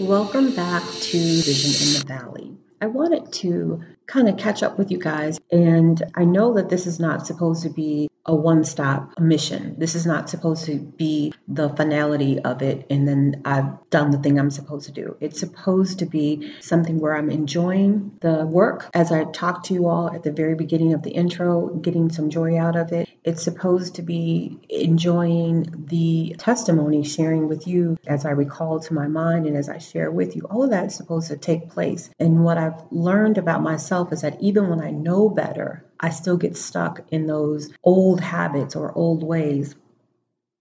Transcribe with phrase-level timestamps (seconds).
[0.00, 2.56] Welcome back to Vision in the Valley.
[2.80, 6.86] I wanted to kind of catch up with you guys, and I know that this
[6.86, 9.74] is not supposed to be a one stop mission.
[9.76, 14.18] This is not supposed to be the finality of it, and then I've done the
[14.18, 15.16] thing I'm supposed to do.
[15.20, 19.88] It's supposed to be something where I'm enjoying the work as I talked to you
[19.88, 23.07] all at the very beginning of the intro, getting some joy out of it.
[23.24, 29.08] It's supposed to be enjoying the testimony, sharing with you as I recall to my
[29.08, 30.42] mind and as I share with you.
[30.42, 32.10] All of that is supposed to take place.
[32.18, 36.36] And what I've learned about myself is that even when I know better, I still
[36.36, 39.74] get stuck in those old habits or old ways.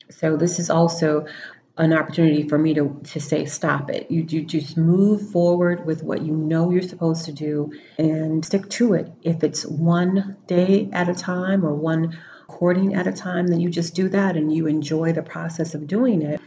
[0.09, 1.27] So this is also
[1.77, 6.01] an opportunity for me to, to say stop it you, you just move forward with
[6.01, 10.89] what you know you're supposed to do and stick to it if it's one day
[10.91, 12.17] at a time or one
[12.49, 15.85] recording at a time then you just do that and you enjoy the process of
[15.85, 16.39] doing it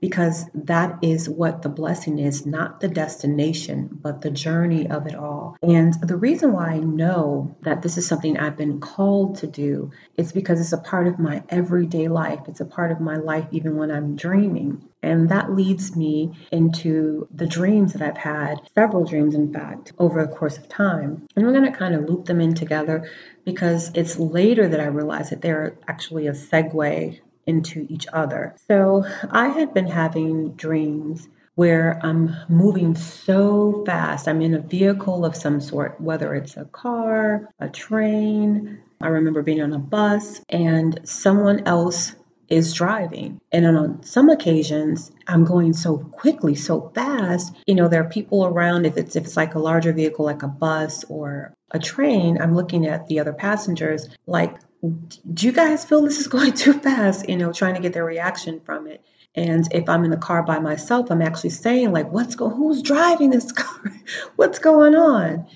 [0.00, 5.14] because that is what the blessing is, not the destination, but the journey of it
[5.14, 5.56] all.
[5.62, 9.92] And the reason why I know that this is something I've been called to do
[10.16, 12.40] is because it's a part of my everyday life.
[12.48, 14.88] It's a part of my life even when I'm dreaming.
[15.02, 20.20] And that leads me into the dreams that I've had, several dreams, in fact, over
[20.20, 21.26] a course of time.
[21.36, 23.10] And we're going to kind of loop them in together
[23.44, 28.56] because it's later that I realized that they're actually a segue into each other.
[28.68, 34.26] So I had been having dreams where I'm moving so fast.
[34.26, 38.80] I'm in a vehicle of some sort, whether it's a car, a train.
[39.00, 42.14] I remember being on a bus and someone else
[42.48, 43.40] is driving.
[43.52, 47.54] And on some occasions, I'm going so quickly, so fast.
[47.66, 48.84] You know, there are people around.
[48.84, 52.54] If it's if it's like a larger vehicle, like a bus or a train, I'm
[52.54, 54.56] looking at the other passengers like,
[54.90, 57.28] do you guys feel this is going too fast?
[57.28, 59.04] You know, trying to get their reaction from it.
[59.34, 62.82] And if I'm in the car by myself, I'm actually saying like, what's going, who's
[62.82, 63.92] driving this car?
[64.36, 65.46] what's going on?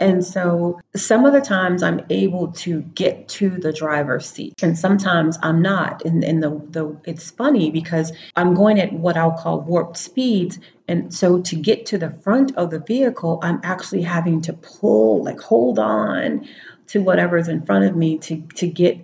[0.00, 4.78] And so some of the times I'm able to get to the driver's seat and
[4.78, 6.04] sometimes I'm not.
[6.04, 10.60] And, and the, the it's funny because I'm going at what I'll call warped speeds.
[10.86, 15.24] And so to get to the front of the vehicle, I'm actually having to pull,
[15.24, 16.48] like hold on
[16.88, 18.98] to whatever's in front of me to, to get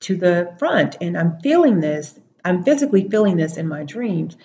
[0.00, 0.96] to the front.
[1.00, 4.36] And I'm feeling this, I'm physically feeling this in my dreams.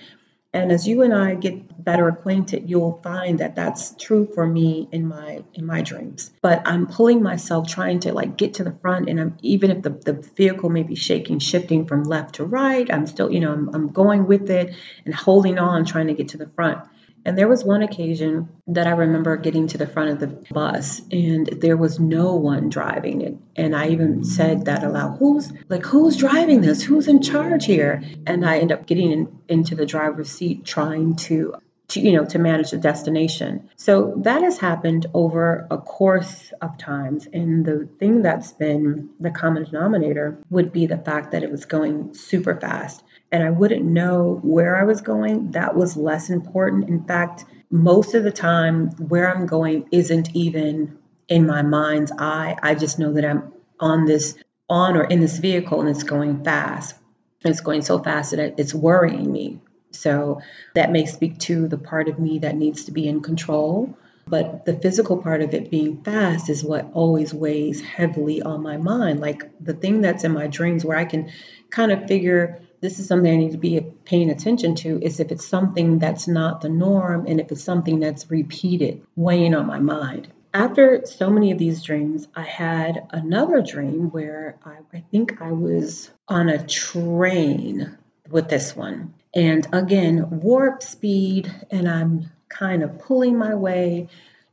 [0.53, 4.89] And as you and I get better acquainted, you'll find that that's true for me
[4.91, 6.29] in my in my dreams.
[6.41, 9.81] But I'm pulling myself trying to like get to the front and I'm even if
[9.81, 13.53] the, the vehicle may be shaking, shifting from left to right, I'm still, you know,
[13.53, 14.75] I'm, I'm going with it
[15.05, 16.85] and holding on, trying to get to the front.
[17.25, 21.01] And there was one occasion that I remember getting to the front of the bus
[21.11, 23.35] and there was no one driving it.
[23.55, 26.81] And I even said that aloud, who's like, who's driving this?
[26.81, 28.03] Who's in charge here?
[28.25, 31.55] And I end up getting in, into the driver's seat trying to
[31.91, 36.77] to, you know to manage the destination so that has happened over a course of
[36.77, 41.51] times and the thing that's been the common denominator would be the fact that it
[41.51, 46.29] was going super fast and I wouldn't know where I was going, that was less
[46.29, 46.89] important.
[46.89, 50.97] In fact, most of the time, where I'm going isn't even
[51.29, 52.57] in my mind's eye.
[52.61, 54.35] I just know that I'm on this,
[54.69, 56.95] on or in this vehicle and it's going fast.
[57.43, 59.61] It's going so fast that it's worrying me.
[59.91, 60.41] So
[60.75, 63.97] that may speak to the part of me that needs to be in control.
[64.27, 68.77] But the physical part of it being fast is what always weighs heavily on my
[68.77, 69.19] mind.
[69.19, 71.31] Like the thing that's in my dreams where I can
[71.69, 75.31] kind of figure this is something I need to be paying attention to is if
[75.31, 79.79] it's something that's not the norm and if it's something that's repeated, weighing on my
[79.79, 80.27] mind.
[80.53, 85.51] After so many of these dreams, I had another dream where I, I think I
[85.51, 87.97] was on a train
[88.29, 89.13] with this one.
[89.33, 94.09] And again, warp speed, and I'm kind of pulling my way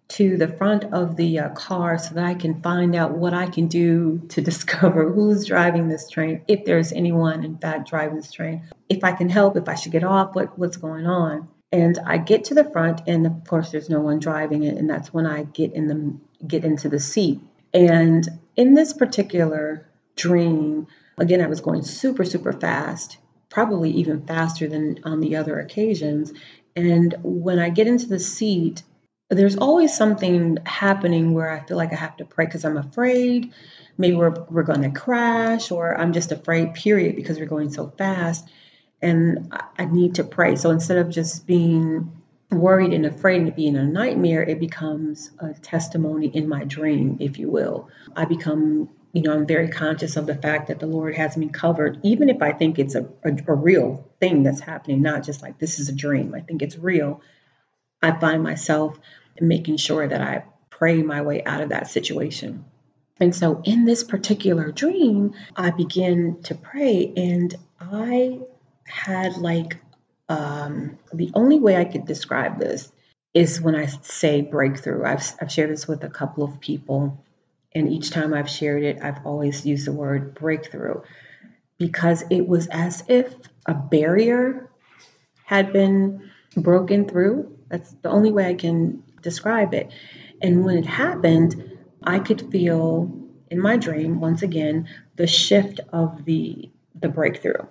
[0.09, 3.47] to the front of the uh, car so that I can find out what I
[3.47, 8.33] can do to discover who's driving this train, if there's anyone in fact driving this
[8.33, 11.49] train, if I can help, if I should get off, what, what's going on.
[11.71, 14.89] And I get to the front, and of course, there's no one driving it, and
[14.89, 17.41] that's when I get in the get into the seat.
[17.75, 18.27] And
[18.57, 20.87] in this particular dream,
[21.19, 23.19] again, I was going super, super fast,
[23.51, 26.33] probably even faster than on the other occasions.
[26.75, 28.83] And when I get into the seat,
[29.31, 33.53] there's always something happening where I feel like I have to pray because I'm afraid.
[33.99, 37.93] Maybe we're, we're going to crash, or I'm just afraid, period, because we're going so
[37.99, 38.49] fast.
[39.03, 40.57] And I need to pray.
[40.57, 42.11] So instead of just being
[42.51, 47.39] worried and afraid and being a nightmare, it becomes a testimony in my dream, if
[47.39, 47.91] you will.
[48.17, 51.49] I become, you know, I'm very conscious of the fact that the Lord has me
[51.49, 55.43] covered, even if I think it's a, a, a real thing that's happening, not just
[55.43, 56.35] like this is a dream.
[56.35, 57.21] I think it's real
[58.03, 58.99] I find myself
[59.41, 62.65] making sure that I pray my way out of that situation.
[63.21, 68.41] And so in this particular dream, I begin to pray and I
[68.87, 69.79] had like
[70.29, 72.93] um, the only way I could describe this
[73.35, 75.05] is when I say breakthrough.
[75.05, 77.25] I've, I've shared this with a couple of people,
[77.75, 81.03] and each time I've shared it, I've always used the word breakthrough
[81.79, 83.35] because it was as if
[83.67, 84.71] a barrier
[85.45, 87.58] had been broken through.
[87.69, 89.91] That's the only way I can describe it.
[90.41, 93.13] And when it happened, I could feel
[93.51, 96.71] in my dream once again the shift of the
[97.01, 97.67] the breakthrough.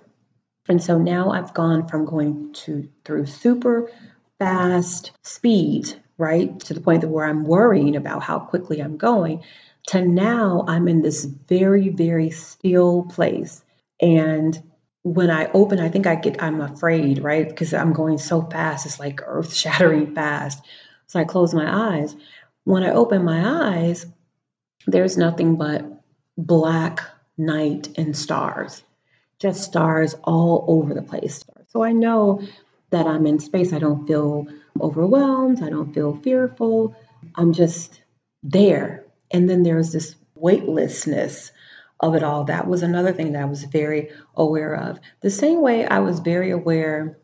[0.68, 3.90] And so now I've gone from going to through super
[4.38, 9.42] fast speed, right, to the point that where I'm worrying about how quickly I'm going,
[9.88, 13.64] to now I'm in this very, very still place.
[14.00, 14.62] And
[15.14, 17.48] when I open, I think I get, I'm afraid, right?
[17.48, 18.86] Because I'm going so fast.
[18.86, 20.64] It's like earth shattering fast.
[21.06, 22.14] So I close my eyes.
[22.64, 24.06] When I open my eyes,
[24.86, 25.84] there's nothing but
[26.36, 27.02] black
[27.36, 28.82] night and stars
[29.38, 31.44] just stars all over the place.
[31.68, 32.42] So I know
[32.90, 33.72] that I'm in space.
[33.72, 34.46] I don't feel
[34.80, 35.62] overwhelmed.
[35.62, 36.96] I don't feel fearful.
[37.34, 38.00] I'm just
[38.42, 39.04] there.
[39.30, 41.52] And then there's this weightlessness
[42.00, 42.44] of it all.
[42.44, 45.00] That was another thing that I was very aware of.
[45.20, 47.18] The same way I was very aware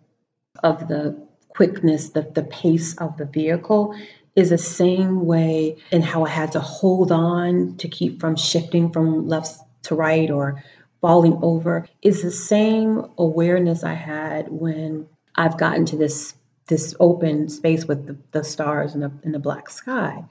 [0.62, 1.16] of the
[1.48, 3.94] quickness, the, the pace of the vehicle
[4.36, 8.90] is the same way in how I had to hold on to keep from shifting
[8.90, 10.62] from left to right or
[11.00, 15.06] falling over is the same awareness I had when
[15.36, 16.34] I've gotten to this
[16.66, 20.24] this open space with the, the stars and the, and the black sky.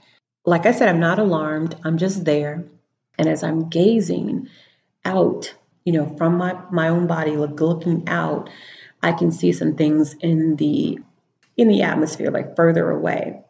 [0.46, 1.75] Like I said, I'm not alarmed.
[1.84, 2.63] I'm just there.
[3.18, 4.50] And as I'm gazing
[5.06, 5.54] out,
[5.86, 8.50] you know, from my, my own body, look, looking out,
[9.01, 11.00] I can see some things in the
[11.56, 13.44] in the atmosphere, like further away.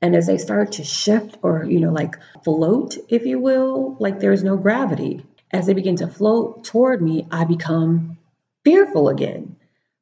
[0.00, 2.14] And as they start to shift or, you know, like
[2.44, 7.26] float, if you will, like there's no gravity as they begin to float toward me,
[7.30, 8.16] I become
[8.64, 9.56] fearful again,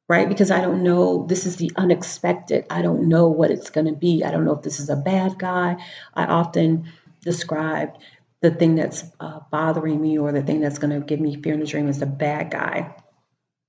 [0.07, 0.27] right?
[0.27, 2.65] Because I don't know, this is the unexpected.
[2.69, 4.23] I don't know what it's going to be.
[4.23, 5.77] I don't know if this is a bad guy.
[6.13, 6.91] I often
[7.21, 7.93] describe
[8.41, 11.53] the thing that's uh, bothering me or the thing that's going to give me fear
[11.53, 12.95] in the dream is the bad guy.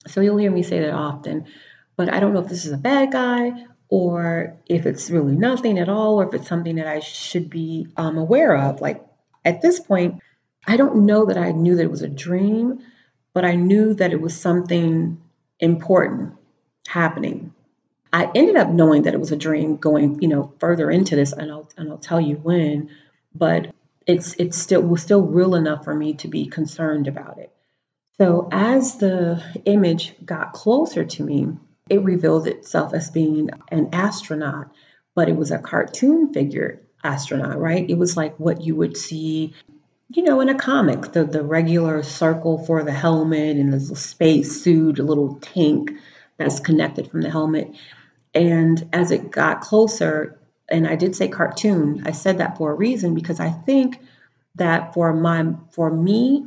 [0.07, 1.47] So you'll hear me say that often,
[1.97, 3.53] but I don't know if this is a bad guy
[3.89, 7.89] or if it's really nothing at all or if it's something that I should be
[7.97, 8.81] um, aware of.
[8.81, 9.05] Like
[9.45, 10.21] at this point,
[10.67, 12.81] I don't know that I knew that it was a dream,
[13.35, 15.21] but I knew that it was something
[15.61, 16.35] important
[16.89, 17.53] happening.
[18.13, 21.33] I ended up knowing that it was a dream going, you know, further into this,
[21.33, 22.91] and I'll and I'll tell you when,
[23.35, 23.73] but
[24.07, 27.53] it's it's still was still real enough for me to be concerned about it.
[28.19, 31.49] So as the image got closer to me,
[31.89, 34.71] it revealed itself as being an astronaut,
[35.15, 37.89] but it was a cartoon figure astronaut, right?
[37.89, 39.55] It was like what you would see
[40.15, 44.63] you know, in a comic, the, the regular circle for the helmet and the space
[44.63, 45.93] suit, a little tank
[46.37, 47.75] that's connected from the helmet.
[48.35, 50.39] And as it got closer,
[50.73, 54.01] and I did say cartoon, I said that for a reason because I think
[54.55, 56.47] that for my for me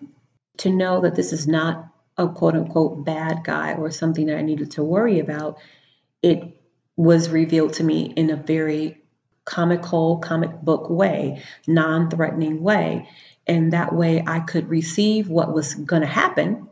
[0.57, 4.42] to know that this is not a quote unquote bad guy or something that I
[4.42, 5.59] needed to worry about,
[6.23, 6.59] it
[6.97, 9.02] was revealed to me in a very
[9.45, 13.07] comical, comic book way, non threatening way.
[13.47, 16.68] And that way I could receive what was going to happen,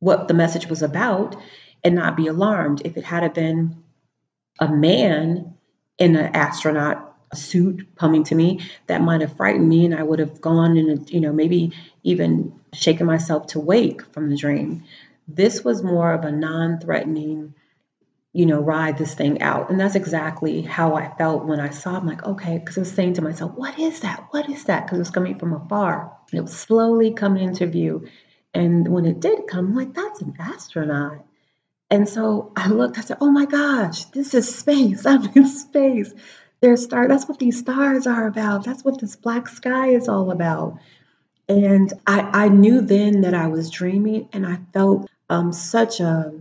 [0.00, 1.36] what the message was about,
[1.84, 2.82] and not be alarmed.
[2.84, 3.84] If it had been
[4.58, 5.54] a man
[5.98, 10.18] in an astronaut suit coming to me, that might have frightened me, and I would
[10.18, 11.72] have gone and, you know, maybe
[12.04, 14.84] even shaken myself to wake from the dream.
[15.26, 17.54] This was more of a non threatening
[18.32, 19.70] you know, ride this thing out.
[19.70, 21.98] And that's exactly how I felt when I saw it.
[21.98, 24.28] I'm like, okay, because I was saying to myself, what is that?
[24.30, 24.86] What is that?
[24.86, 26.12] Because it was coming from afar.
[26.32, 28.06] It was slowly coming into view.
[28.54, 31.24] And when it did come, I'm like, that's an astronaut.
[31.90, 35.06] And so I looked, I said, oh my gosh, this is space.
[35.06, 36.12] I'm in space.
[36.60, 37.08] There's star.
[37.08, 38.64] That's what these stars are about.
[38.64, 40.78] That's what this black sky is all about.
[41.48, 46.32] And I, I knew then that I was dreaming, and I felt um, such a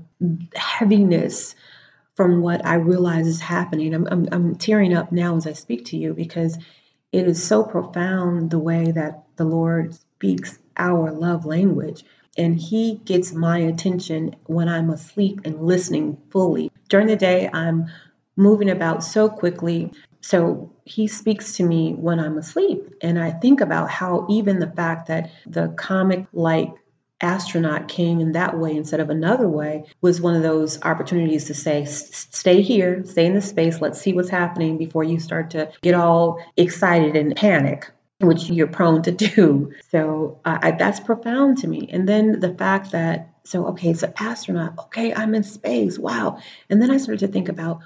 [0.55, 1.55] heaviness
[2.15, 3.93] from what I realize is happening.
[3.93, 6.57] I'm, I'm, I'm tearing up now as I speak to you because
[7.11, 12.03] it is so profound the way that the Lord speaks our love language.
[12.37, 16.71] And He gets my attention when I'm asleep and listening fully.
[16.89, 17.87] During the day, I'm
[18.35, 19.91] moving about so quickly.
[20.21, 22.83] So He speaks to me when I'm asleep.
[23.01, 26.73] And I think about how even the fact that the comic like
[27.21, 31.53] astronaut came in that way instead of another way was one of those opportunities to
[31.53, 35.71] say, stay here, stay in the space, let's see what's happening before you start to
[35.81, 37.89] get all excited and panic.
[38.19, 39.73] Which you're prone to do.
[39.91, 41.87] So uh, I, that's profound to me.
[41.91, 46.39] And then the fact that, so, okay, so astronaut, okay, I'm in space, wow.
[46.69, 47.79] And then I started to think about,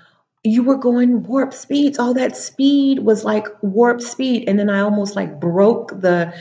[0.44, 2.00] you were going warp speeds.
[2.00, 4.46] All that speed was like warp speed.
[4.48, 6.34] And then I almost like broke the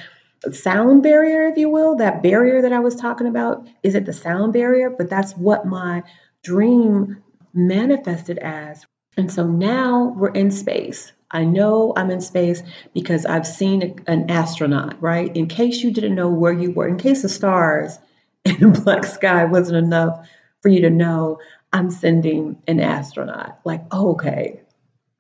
[0.53, 3.67] sound barrier, if you will, that barrier that I was talking about.
[3.83, 4.89] Is it the sound barrier?
[4.89, 6.05] But that's what my
[6.45, 8.87] dream manifested as.
[9.17, 11.13] And so now we're in space.
[11.31, 15.35] I know I'm in space because I've seen an astronaut, right?
[15.37, 17.99] In case you didn't know where you were, in case the stars
[18.45, 20.29] in the black sky wasn't enough
[20.63, 21.39] for you to know,
[21.73, 23.61] I'm sending an astronaut.
[23.65, 24.61] Like, okay,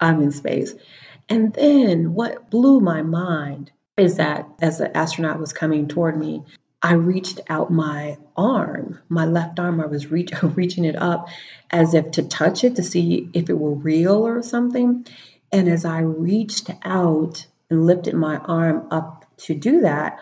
[0.00, 0.74] I'm in space.
[1.28, 6.42] And then what blew my mind is that as the astronaut was coming toward me,
[6.82, 9.80] I reached out my arm, my left arm.
[9.80, 11.28] I was reach, reaching it up
[11.70, 15.06] as if to touch it to see if it were real or something.
[15.52, 20.18] And as I reached out and lifted my arm up to do that,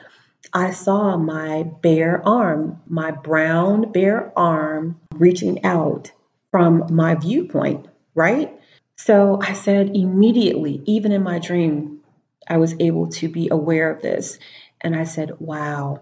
[0.53, 6.11] I saw my bare arm, my brown bare arm reaching out
[6.51, 8.59] from my viewpoint, right?
[8.97, 12.01] So I said immediately, even in my dream,
[12.49, 14.39] I was able to be aware of this.
[14.81, 16.01] And I said, wow,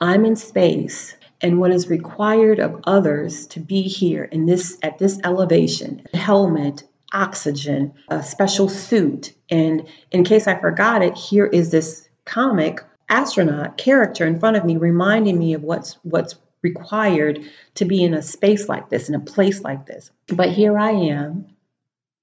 [0.00, 1.16] I'm in space.
[1.40, 6.84] And what is required of others to be here in this at this elevation, helmet,
[7.12, 9.32] oxygen, a special suit.
[9.50, 14.64] And in case I forgot it, here is this comic astronaut character in front of
[14.64, 17.40] me reminding me of what's what's required
[17.76, 20.10] to be in a space like this, in a place like this.
[20.26, 21.46] But here I am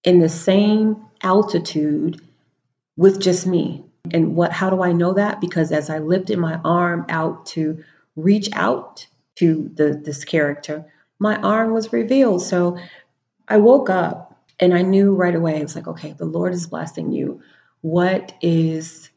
[0.03, 2.21] in the same altitude
[2.97, 3.83] with just me.
[4.11, 5.41] And what how do I know that?
[5.41, 7.83] Because as I lifted my arm out to
[8.15, 10.85] reach out to the this character,
[11.17, 12.43] my arm was revealed.
[12.43, 12.77] So
[13.47, 17.11] I woke up and I knew right away, it's like, okay, the Lord is blessing
[17.11, 17.41] you.
[17.81, 19.09] What is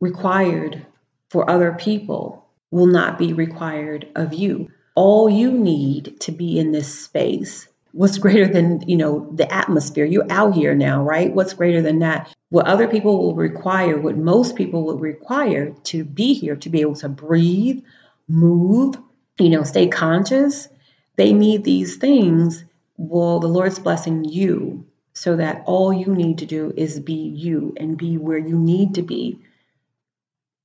[0.00, 0.84] required
[1.30, 4.70] for other people will not be required of you.
[4.94, 10.04] All you need to be in this space what's greater than you know the atmosphere
[10.04, 14.16] you're out here now right what's greater than that what other people will require what
[14.16, 17.82] most people will require to be here to be able to breathe
[18.28, 18.96] move
[19.38, 20.68] you know stay conscious
[21.16, 22.64] they need these things
[22.96, 27.74] well the lord's blessing you so that all you need to do is be you
[27.78, 29.40] and be where you need to be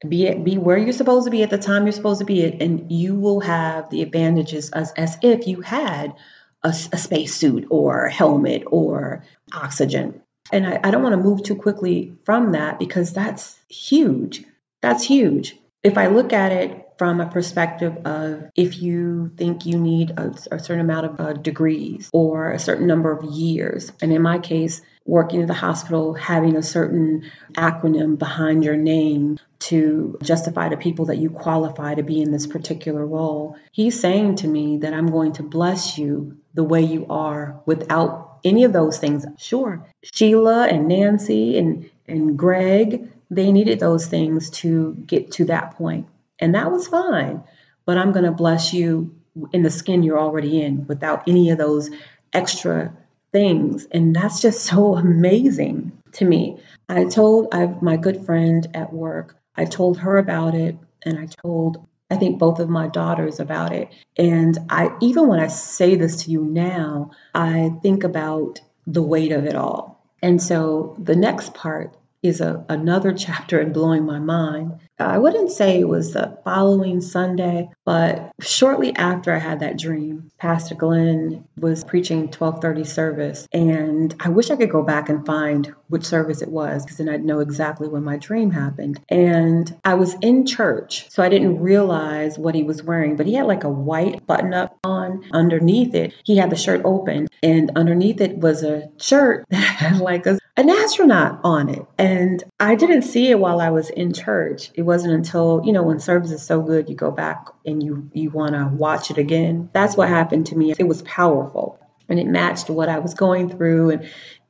[0.08, 2.62] be be where you're supposed to be at the time you're supposed to be at,
[2.62, 6.16] and you will have the advantages as, as if you had
[6.64, 10.22] a, a spacesuit or helmet or oxygen.
[10.52, 14.46] And I, I don't want to move too quickly from that because that's huge.
[14.82, 15.58] That's huge.
[15.84, 20.36] If I look at it from a perspective of if you think you need a,
[20.52, 24.38] a certain amount of uh, degrees or a certain number of years, and in my
[24.38, 30.76] case, working at the hospital, having a certain acronym behind your name to justify to
[30.76, 33.58] people that you qualify to be in this particular role.
[33.72, 38.40] He's saying to me that I'm going to bless you the way you are without
[38.44, 39.26] any of those things.
[39.38, 45.76] Sure, Sheila and Nancy and, and Greg, they needed those things to get to that
[45.76, 46.08] point.
[46.40, 47.44] And that was fine.
[47.86, 49.16] But I'm going to bless you
[49.54, 51.90] in the skin you're already in without any of those
[52.34, 52.94] extra
[53.32, 53.88] things.
[53.92, 56.60] And that's just so amazing to me.
[56.88, 61.28] I told I, my good friend at work, I told her about it and I
[61.28, 63.90] told I think both of my daughters about it.
[64.18, 69.32] And I even when I say this to you now, I think about the weight
[69.32, 70.04] of it all.
[70.22, 74.74] And so the next part is a, another chapter in blowing my mind.
[75.00, 80.30] I wouldn't say it was the following Sunday, but shortly after I had that dream,
[80.38, 83.48] Pastor Glenn was preaching 1230 service.
[83.54, 87.08] And I wish I could go back and find which service it was because then
[87.08, 89.00] I'd know exactly when my dream happened.
[89.08, 93.36] And I was in church, so I didn't realize what he was wearing, but he
[93.36, 94.78] had like a white button up
[95.10, 95.26] on.
[95.34, 99.98] Underneath it, he had the shirt open, and underneath it was a shirt that had
[100.00, 101.86] like a an astronaut on it.
[101.98, 104.72] And I didn't see it while I was in church.
[104.74, 108.10] It wasn't until, you know, when service is so good, you go back and you
[108.14, 109.70] you want to watch it again.
[109.74, 110.74] That's what happened to me.
[110.78, 114.10] It was powerful and it matched what I was going through and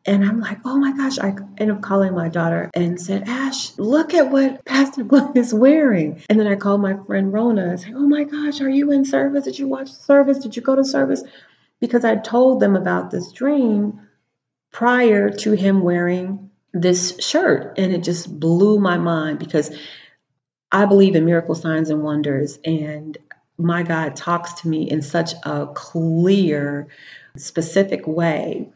[0.10, 3.78] and I'm like, oh my gosh, I end up calling my daughter and said, Ash,
[3.78, 6.24] look at what Pastor Glenn is wearing.
[6.28, 9.06] And then I called my friend Rona and said, oh my gosh, are you in
[9.06, 9.44] service?
[9.44, 10.40] Did you watch service?
[10.40, 11.24] Did you go to service?
[11.80, 14.02] Because I told them about this dream
[14.72, 17.78] prior to him wearing this shirt.
[17.78, 19.70] And it just blew my mind because
[20.72, 22.58] I believe in miracle signs and wonders.
[22.66, 23.16] And
[23.60, 26.88] my God talks to me in such a clear,
[27.38, 28.72] specific way.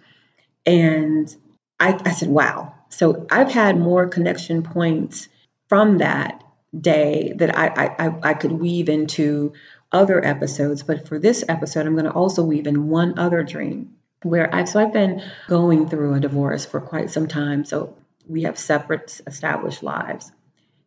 [0.65, 1.36] And
[1.79, 2.74] I, I said, wow.
[2.89, 5.27] So I've had more connection points
[5.67, 6.43] from that
[6.79, 9.53] day that I, I, I could weave into
[9.91, 10.84] other episodes.
[10.84, 14.70] But for this episode, I'm going to also weave in one other dream where I've
[14.70, 17.65] so I've been going through a divorce for quite some time.
[17.65, 17.96] So
[18.27, 20.32] we have separate established lives.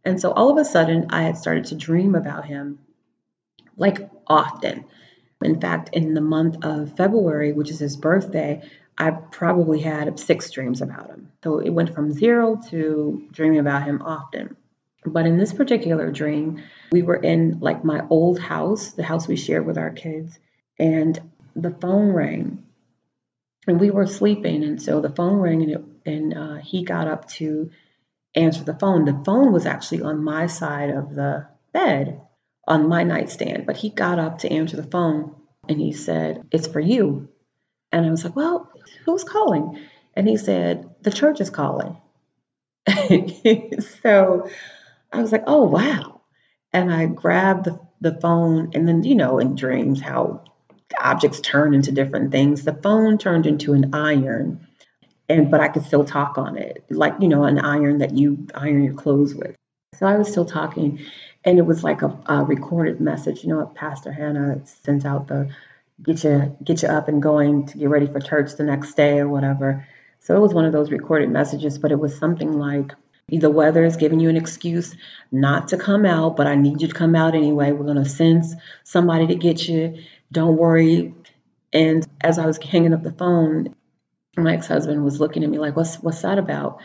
[0.04, 2.78] And so all of a sudden I had started to dream about him
[3.76, 4.84] like often.
[5.42, 8.62] In fact, in the month of February, which is his birthday,
[8.98, 11.30] I probably had six dreams about him.
[11.44, 14.56] So it went from zero to dreaming about him often.
[15.04, 19.36] But in this particular dream, we were in like my old house, the house we
[19.36, 20.38] shared with our kids,
[20.78, 21.18] and
[21.54, 22.64] the phone rang.
[23.68, 27.08] And we were sleeping, and so the phone rang, and, it, and uh, he got
[27.08, 27.70] up to
[28.34, 29.04] answer the phone.
[29.04, 32.20] The phone was actually on my side of the bed,
[32.66, 35.34] on my nightstand, but he got up to answer the phone,
[35.68, 37.28] and he said, "It's for you."
[37.92, 38.70] And I was like, "Well,
[39.04, 39.78] who's calling?"
[40.14, 41.96] And he said, "The church is calling."
[44.02, 44.48] so
[45.12, 46.20] I was like, oh, wow.
[46.72, 50.44] And I grabbed the, the phone, and then, you know, in dreams, how
[51.00, 52.64] objects turn into different things.
[52.64, 54.66] The phone turned into an iron,
[55.28, 58.46] and but I could still talk on it, like, you know, an iron that you
[58.54, 59.56] iron your clothes with.
[59.94, 61.00] So I was still talking,
[61.44, 63.42] and it was like a, a recorded message.
[63.42, 65.48] You know Pastor Hannah sends out the
[66.02, 69.18] get you get you up and going to get ready for church the next day
[69.18, 69.86] or whatever.
[70.20, 72.92] So it was one of those recorded messages, but it was something like,
[73.28, 74.94] the weather is giving you an excuse
[75.32, 77.72] not to come out, but I need you to come out anyway.
[77.72, 78.44] We're to send
[78.84, 79.98] somebody to get you.
[80.30, 81.12] Don't worry.
[81.72, 83.74] And as I was hanging up the phone,
[84.36, 86.80] my ex-husband was looking at me like, "What's what's that about?"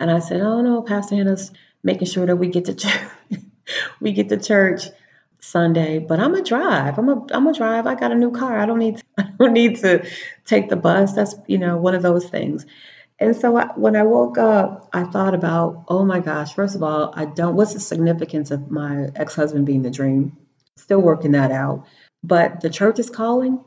[0.00, 1.50] And I said, "Oh no, Pastor Hannah's
[1.82, 3.02] making sure that we get to church.
[4.00, 4.84] we get to church
[5.42, 6.98] Sunday, but I'm a drive.
[6.98, 7.86] I'm a I'm a drive.
[7.86, 8.58] I got a new car.
[8.58, 10.08] I don't need to, I don't need to
[10.46, 11.12] take the bus.
[11.12, 12.64] That's you know one of those things."
[13.18, 16.82] And so I, when I woke up, I thought about, oh my gosh, first of
[16.82, 20.36] all, I don't, what's the significance of my ex husband being the dream?
[20.76, 21.86] Still working that out.
[22.24, 23.60] But the church is calling,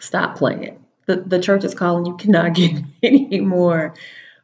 [0.00, 0.82] stop playing.
[1.06, 3.92] The, the church is calling, you cannot get any more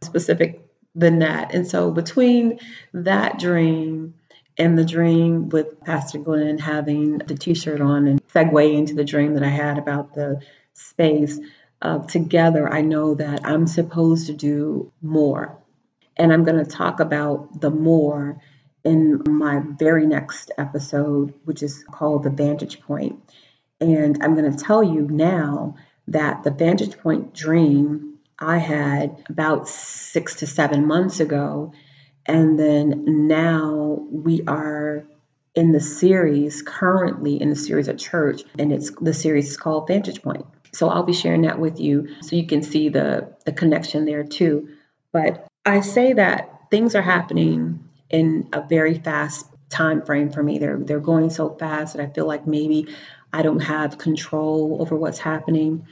[0.03, 0.63] specific
[0.95, 1.55] than that.
[1.55, 2.59] And so between
[2.93, 4.13] that dream
[4.61, 9.07] and the dream with Pastor Glenn having the t shirt on and segue into the
[9.07, 10.43] dream that I had about the
[10.75, 11.41] space,
[11.81, 15.59] uh, together, I know that I'm supposed to do more.
[16.15, 18.43] And I'm going to talk about the more
[18.85, 23.19] in my very next episode, which is called The Vantage Point.
[23.81, 25.77] And I'm going to tell you now
[26.09, 31.73] that the Vantage Point dream I had about six to seven months ago.
[32.27, 35.05] And then now we are
[35.55, 39.89] in the series, currently in the series at church, and it's the series is called
[39.89, 40.47] Vantage Point.
[40.73, 44.23] So I'll be sharing that with you so you can see the, the connection there
[44.23, 44.69] too.
[45.13, 50.59] But I say that things are happening in a very fast time frame for me.
[50.59, 52.89] They're they're going so fast that I feel like maybe
[53.33, 55.87] I don't have control over what's happening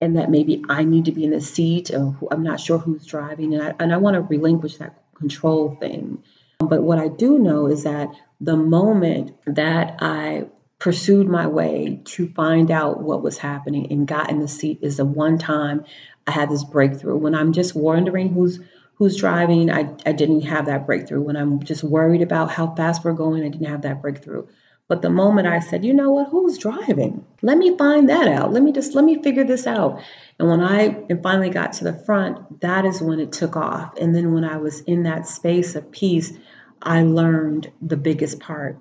[0.00, 3.06] and that maybe I need to be in the seat of I'm not sure who's
[3.06, 6.22] driving and I, and I want to relinquish that control thing.
[6.58, 8.08] But what I do know is that
[8.40, 10.46] the moment that I
[10.78, 14.98] pursued my way to find out what was happening and got in the seat is
[14.98, 15.84] the one time
[16.26, 17.16] I had this breakthrough.
[17.16, 18.60] When I'm just wondering who's
[18.94, 21.20] who's driving, I, I didn't have that breakthrough.
[21.20, 24.46] When I'm just worried about how fast we're going, I didn't have that breakthrough.
[24.88, 27.24] But the moment I said, you know what, who's driving?
[27.42, 28.52] Let me find that out.
[28.52, 30.00] Let me just let me figure this out.
[30.38, 33.96] And when I finally got to the front, that is when it took off.
[33.98, 36.32] And then when I was in that space of peace,
[36.80, 38.78] I learned the biggest part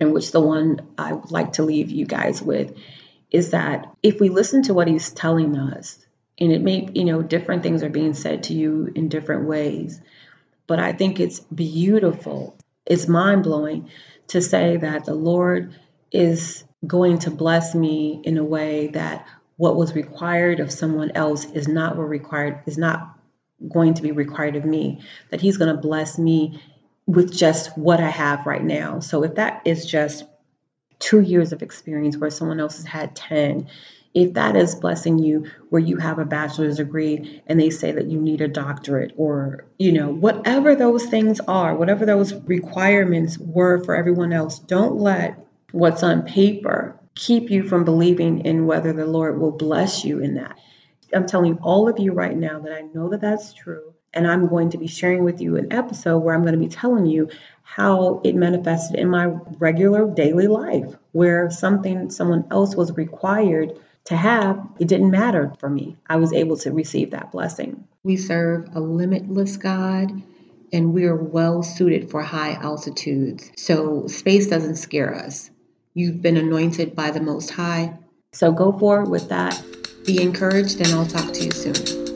[0.00, 2.74] and which the one I would like to leave you guys with
[3.30, 6.04] is that if we listen to what he's telling us,
[6.38, 10.00] and it may, you know, different things are being said to you in different ways,
[10.66, 12.56] but I think it's beautiful,
[12.86, 13.90] it's mind blowing
[14.30, 15.74] to say that the Lord
[16.12, 21.44] is going to bless me in a way that what was required of someone else
[21.44, 23.18] is not what required is not
[23.68, 26.62] going to be required of me that he's going to bless me
[27.06, 29.00] with just what I have right now.
[29.00, 30.24] So if that is just
[30.98, 33.68] two years of experience where someone else has had 10,
[34.12, 38.06] if that is blessing you where you have a bachelor's degree and they say that
[38.06, 43.82] you need a doctorate or you know whatever those things are whatever those requirements were
[43.84, 45.38] for everyone else don't let
[45.72, 50.34] what's on paper keep you from believing in whether the lord will bless you in
[50.34, 50.58] that
[51.14, 54.48] i'm telling all of you right now that i know that that's true and I'm
[54.48, 57.30] going to be sharing with you an episode where I'm going to be telling you
[57.62, 59.26] how it manifested in my
[59.58, 60.96] regular daily life.
[61.12, 63.72] where something someone else was required
[64.10, 65.96] to have, it didn't matter for me.
[66.08, 67.86] I was able to receive that blessing.
[68.02, 70.10] We serve a limitless God
[70.72, 73.52] and we are well suited for high altitudes.
[73.56, 75.52] So space doesn't scare us.
[75.94, 77.98] You've been anointed by the Most High.
[78.32, 79.62] So go forward with that.
[80.04, 82.09] Be encouraged, and I'll talk to you soon.